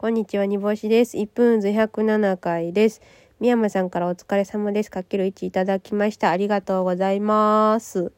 [0.00, 1.16] こんにちは、煮干しです。
[1.16, 3.02] 1分図107回です。
[3.40, 4.92] 宮山さんからお疲れ様です。
[4.92, 6.30] かける1いただきました。
[6.30, 8.12] ありがとうございます。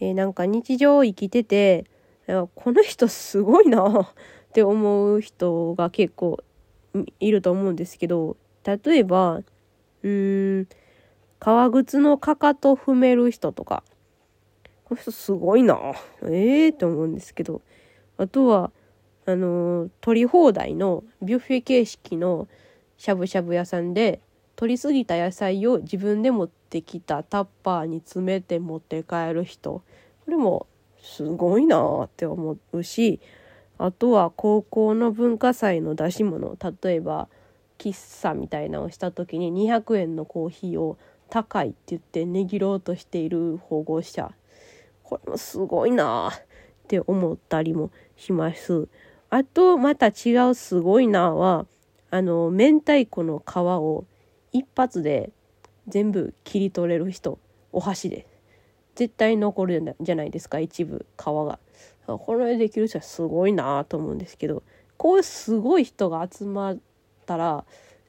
[0.00, 1.84] えーなんか日常生きてて、
[2.26, 4.08] この人すごいなっ
[4.54, 6.42] て思う人が結構
[7.18, 10.68] いると思うんですけど、例えば、うーん、
[11.38, 13.84] 革靴のかかと踏める人とか、
[14.84, 15.78] この人すごいな
[16.22, 17.60] ええー、と思うんですけど、
[18.16, 18.72] あとは、
[19.26, 22.48] あの取り放題のビュッフェ形式の
[22.96, 24.20] しゃぶしゃぶ屋さんで
[24.56, 29.82] 取りすぎた野菜を自分で持ってきたタッパーに詰めて持って帰る人。
[30.24, 30.66] これも
[31.00, 33.20] すごいなって思うし
[33.78, 36.56] あとは高校の文化祭の出し物。
[36.82, 37.28] 例えば
[37.78, 40.98] 喫茶みたいなのをした時に200円のコーヒーを
[41.30, 44.32] 高いって言って値切ろうとしている保護者。
[45.02, 46.42] これもすごいなっ
[46.86, 48.88] て思ったりもします。
[49.30, 51.66] あとまた違うすごいなは
[52.10, 54.04] あの明太子の皮を
[54.52, 55.30] 一発で
[55.88, 57.38] 全部切り取れる人
[57.72, 58.26] お箸で。
[58.96, 61.58] 絶対残るじゃないですか一部皮が。
[62.06, 64.62] これできる人はすごいなと思うんですけど
[64.96, 66.78] こういうすごい人が集まっ
[67.24, 67.64] たら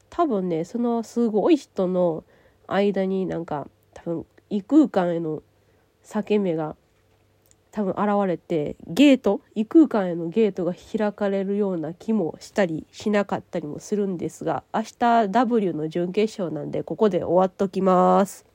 [0.10, 2.24] 多分ねそのすごい人の
[2.68, 5.44] 間になんか多分異空間への
[6.04, 6.76] 裂け目が
[7.72, 18.46] 多分現れてゲート異空間へのゲートが開かれるような気もしたりしなかったりもするんですが明日 W の準決勝なんでここで終わっときます。